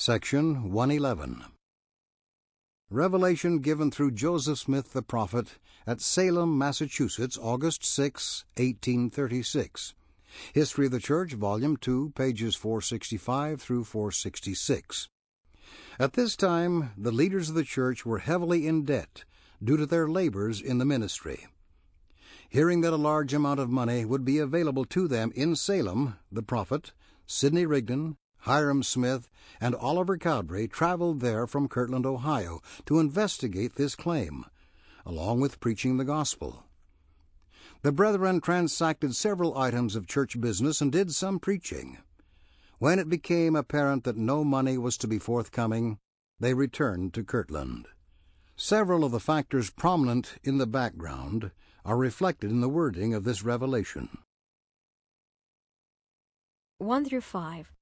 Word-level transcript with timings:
Section 0.00 0.72
111 0.72 1.44
Revelation 2.88 3.58
given 3.58 3.90
through 3.90 4.12
Joseph 4.12 4.58
Smith 4.58 4.94
the 4.94 5.02
prophet 5.02 5.58
at 5.86 6.00
Salem, 6.00 6.56
Massachusetts, 6.56 7.36
August 7.36 7.84
6, 7.84 8.46
1836. 8.56 9.92
History 10.54 10.86
of 10.86 10.92
the 10.92 11.00
Church, 11.00 11.34
Volume 11.34 11.76
2, 11.76 12.14
pages 12.14 12.56
465 12.56 13.60
through 13.60 13.84
466. 13.84 15.10
At 15.98 16.14
this 16.14 16.34
time, 16.34 16.92
the 16.96 17.12
leaders 17.12 17.50
of 17.50 17.54
the 17.54 17.62
church 17.62 18.06
were 18.06 18.20
heavily 18.20 18.66
in 18.66 18.86
debt 18.86 19.24
due 19.62 19.76
to 19.76 19.84
their 19.84 20.08
labors 20.08 20.62
in 20.62 20.78
the 20.78 20.86
ministry. 20.86 21.46
Hearing 22.48 22.80
that 22.80 22.94
a 22.94 22.96
large 22.96 23.34
amount 23.34 23.60
of 23.60 23.68
money 23.68 24.06
would 24.06 24.24
be 24.24 24.38
available 24.38 24.86
to 24.86 25.06
them 25.06 25.30
in 25.34 25.54
Salem, 25.56 26.16
the 26.32 26.42
prophet, 26.42 26.92
Sidney 27.26 27.66
Rigdon, 27.66 28.16
Hyrum 28.40 28.82
Smith, 28.82 29.28
and 29.60 29.74
Oliver 29.74 30.16
Cowdery 30.16 30.66
traveled 30.66 31.20
there 31.20 31.46
from 31.46 31.68
Kirtland, 31.68 32.06
Ohio, 32.06 32.60
to 32.86 32.98
investigate 32.98 33.74
this 33.74 33.94
claim, 33.94 34.46
along 35.04 35.40
with 35.40 35.60
preaching 35.60 35.96
the 35.96 36.04
gospel. 36.04 36.64
The 37.82 37.92
brethren 37.92 38.40
transacted 38.40 39.14
several 39.14 39.56
items 39.56 39.96
of 39.96 40.06
church 40.06 40.40
business 40.40 40.80
and 40.80 40.90
did 40.90 41.14
some 41.14 41.38
preaching. 41.38 41.98
When 42.78 42.98
it 42.98 43.08
became 43.08 43.56
apparent 43.56 44.04
that 44.04 44.16
no 44.16 44.44
money 44.44 44.78
was 44.78 44.96
to 44.98 45.08
be 45.08 45.18
forthcoming, 45.18 45.98
they 46.38 46.54
returned 46.54 47.12
to 47.14 47.24
Kirtland. 47.24 47.88
Several 48.56 49.04
of 49.04 49.12
the 49.12 49.20
factors 49.20 49.70
prominent 49.70 50.38
in 50.42 50.58
the 50.58 50.66
background 50.66 51.50
are 51.84 51.96
reflected 51.96 52.50
in 52.50 52.60
the 52.60 52.68
wording 52.68 53.14
of 53.14 53.24
this 53.24 53.42
revelation. 53.42 54.18
1 56.78 57.04
through 57.04 57.20
5. 57.20 57.72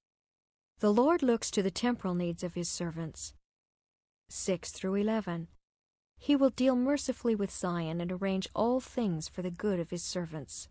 The 0.80 0.92
Lord 0.92 1.24
looks 1.24 1.50
to 1.50 1.62
the 1.62 1.72
temporal 1.72 2.14
needs 2.14 2.44
of 2.44 2.54
his 2.54 2.68
servants. 2.68 3.34
6 4.28 4.70
through 4.70 4.94
11. 4.94 5.48
He 6.18 6.36
will 6.36 6.50
deal 6.50 6.76
mercifully 6.76 7.34
with 7.34 7.50
Zion 7.50 8.00
and 8.00 8.12
arrange 8.12 8.46
all 8.54 8.78
things 8.78 9.26
for 9.26 9.42
the 9.42 9.50
good 9.50 9.80
of 9.80 9.90
his 9.90 10.04
servants. 10.04 10.68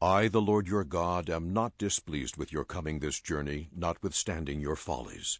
I, 0.00 0.28
the 0.28 0.40
Lord 0.40 0.66
your 0.66 0.84
God, 0.84 1.28
am 1.28 1.52
not 1.52 1.76
displeased 1.76 2.38
with 2.38 2.50
your 2.50 2.64
coming 2.64 3.00
this 3.00 3.20
journey, 3.20 3.68
notwithstanding 3.76 4.60
your 4.60 4.76
follies. 4.76 5.38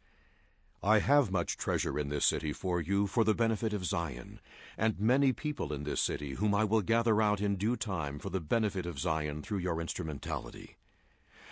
I 0.82 0.98
have 0.98 1.30
much 1.30 1.56
treasure 1.56 1.98
in 1.98 2.10
this 2.10 2.26
city 2.26 2.52
for 2.52 2.82
you 2.82 3.06
for 3.06 3.24
the 3.24 3.34
benefit 3.34 3.72
of 3.72 3.86
Zion, 3.86 4.40
and 4.76 5.00
many 5.00 5.32
people 5.32 5.72
in 5.72 5.84
this 5.84 6.02
city 6.02 6.34
whom 6.34 6.54
I 6.54 6.64
will 6.64 6.82
gather 6.82 7.22
out 7.22 7.40
in 7.40 7.56
due 7.56 7.76
time 7.76 8.18
for 8.18 8.28
the 8.28 8.40
benefit 8.40 8.84
of 8.84 8.98
Zion 8.98 9.40
through 9.40 9.58
your 9.58 9.80
instrumentality. 9.80 10.76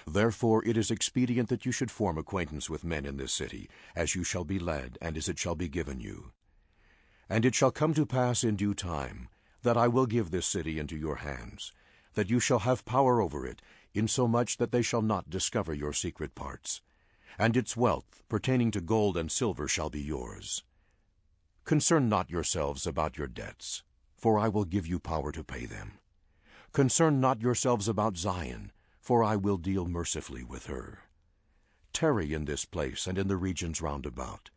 Therefore 0.06 0.64
it 0.64 0.76
is 0.76 0.90
expedient 0.90 1.48
that 1.48 1.66
you 1.66 1.72
should 1.72 1.90
form 1.90 2.18
acquaintance 2.18 2.70
with 2.70 2.84
men 2.84 3.04
in 3.04 3.16
this 3.16 3.32
city, 3.32 3.68
as 3.94 4.14
you 4.14 4.24
shall 4.24 4.44
be 4.44 4.58
led, 4.58 4.98
and 5.00 5.16
as 5.16 5.28
it 5.28 5.38
shall 5.38 5.54
be 5.54 5.68
given 5.68 6.00
you. 6.00 6.32
And 7.28 7.44
it 7.44 7.54
shall 7.54 7.70
come 7.70 7.94
to 7.94 8.06
pass 8.06 8.42
in 8.42 8.56
due 8.56 8.74
time, 8.74 9.28
that 9.62 9.76
I 9.76 9.88
will 9.88 10.06
give 10.06 10.30
this 10.30 10.46
city 10.46 10.78
into 10.78 10.96
your 10.96 11.16
hands, 11.16 11.72
that 12.14 12.30
you 12.30 12.40
shall 12.40 12.60
have 12.60 12.84
power 12.84 13.20
over 13.20 13.46
it, 13.46 13.62
insomuch 13.94 14.56
that 14.56 14.72
they 14.72 14.82
shall 14.82 15.02
not 15.02 15.30
discover 15.30 15.74
your 15.74 15.92
secret 15.92 16.34
parts. 16.34 16.80
And 17.38 17.56
its 17.56 17.76
wealth, 17.76 18.22
pertaining 18.28 18.70
to 18.72 18.80
gold 18.80 19.16
and 19.16 19.30
silver, 19.30 19.68
shall 19.68 19.90
be 19.90 20.02
yours. 20.02 20.64
Concern 21.64 22.08
not 22.08 22.30
yourselves 22.30 22.86
about 22.86 23.16
your 23.16 23.28
debts, 23.28 23.82
for 24.16 24.38
I 24.38 24.48
will 24.48 24.64
give 24.64 24.86
you 24.86 24.98
power 24.98 25.30
to 25.32 25.44
pay 25.44 25.66
them. 25.66 25.98
Concern 26.72 27.20
not 27.20 27.40
yourselves 27.40 27.88
about 27.88 28.16
Zion, 28.16 28.72
for 29.11 29.25
I 29.25 29.34
will 29.34 29.56
deal 29.56 29.86
mercifully 29.86 30.44
with 30.44 30.66
her. 30.66 31.00
Tarry 31.92 32.33
in 32.33 32.44
this 32.44 32.64
place 32.64 33.08
and 33.08 33.19
in 33.19 33.27
the 33.27 33.36
regions 33.36 33.83
round 33.83 34.06
about. 34.06 34.50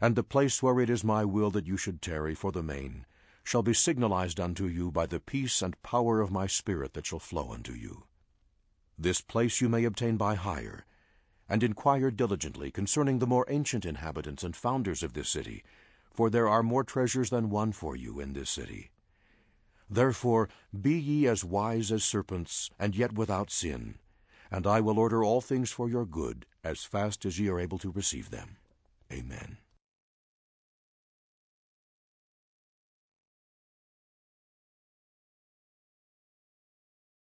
And 0.00 0.16
the 0.16 0.24
place 0.24 0.60
where 0.60 0.80
it 0.80 0.90
is 0.90 1.04
my 1.04 1.24
will 1.24 1.52
that 1.52 1.68
you 1.68 1.76
should 1.76 2.02
tarry 2.02 2.34
for 2.34 2.50
the 2.50 2.60
main 2.60 3.06
shall 3.44 3.62
be 3.62 3.72
signalized 3.72 4.40
unto 4.40 4.66
you 4.66 4.90
by 4.90 5.06
the 5.06 5.20
peace 5.20 5.62
and 5.62 5.80
power 5.84 6.20
of 6.20 6.32
my 6.32 6.48
Spirit 6.48 6.94
that 6.94 7.06
shall 7.06 7.20
flow 7.20 7.52
unto 7.52 7.72
you. 7.72 8.02
This 8.98 9.20
place 9.20 9.60
you 9.60 9.68
may 9.68 9.84
obtain 9.84 10.16
by 10.16 10.34
hire, 10.34 10.86
and 11.48 11.62
inquire 11.62 12.10
diligently 12.10 12.72
concerning 12.72 13.20
the 13.20 13.28
more 13.28 13.46
ancient 13.48 13.86
inhabitants 13.86 14.42
and 14.42 14.56
founders 14.56 15.04
of 15.04 15.12
this 15.12 15.28
city, 15.28 15.62
for 16.10 16.30
there 16.30 16.48
are 16.48 16.64
more 16.64 16.82
treasures 16.82 17.30
than 17.30 17.48
one 17.48 17.70
for 17.70 17.94
you 17.94 18.18
in 18.18 18.32
this 18.32 18.50
city. 18.50 18.90
Therefore 19.94 20.48
be 20.78 20.98
ye 20.98 21.28
as 21.28 21.44
wise 21.44 21.92
as 21.92 22.02
serpents, 22.02 22.68
and 22.80 22.96
yet 22.96 23.12
without 23.12 23.52
sin. 23.52 23.98
And 24.50 24.66
I 24.66 24.80
will 24.80 24.98
order 24.98 25.22
all 25.22 25.40
things 25.40 25.70
for 25.70 25.88
your 25.88 26.04
good, 26.04 26.46
as 26.64 26.82
fast 26.82 27.24
as 27.24 27.38
ye 27.38 27.48
are 27.48 27.60
able 27.60 27.78
to 27.78 27.92
receive 27.92 28.30
them. 28.30 28.56
Amen. 29.12 29.58